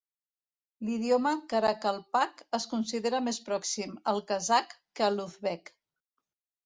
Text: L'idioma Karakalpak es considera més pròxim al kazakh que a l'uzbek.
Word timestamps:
L'idioma 0.87 1.33
Karakalpak 1.51 2.41
es 2.59 2.67
considera 2.73 3.21
més 3.29 3.41
pròxim 3.51 3.95
al 4.13 4.23
kazakh 4.33 4.75
que 5.01 5.07
a 5.09 5.15
l'uzbek. 5.19 5.71